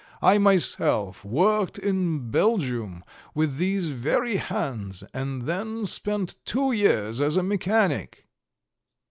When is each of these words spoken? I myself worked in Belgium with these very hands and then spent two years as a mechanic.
I 0.23 0.39
myself 0.39 1.23
worked 1.23 1.77
in 1.77 2.31
Belgium 2.31 3.03
with 3.35 3.57
these 3.57 3.91
very 3.91 4.37
hands 4.37 5.03
and 5.13 5.43
then 5.43 5.85
spent 5.85 6.43
two 6.43 6.71
years 6.71 7.21
as 7.21 7.37
a 7.37 7.43
mechanic. 7.43 8.25